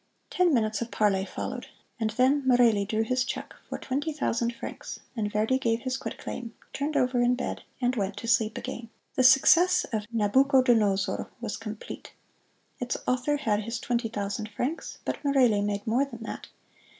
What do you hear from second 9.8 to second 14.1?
of "Nabucodonosor" was complete. Its author had his twenty